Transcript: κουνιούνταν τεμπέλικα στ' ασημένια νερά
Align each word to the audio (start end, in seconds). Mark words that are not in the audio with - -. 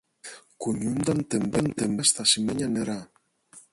κουνιούνταν 0.57 1.27
τεμπέλικα 1.27 2.03
στ' 2.03 2.19
ασημένια 2.19 2.67
νερά 2.67 3.11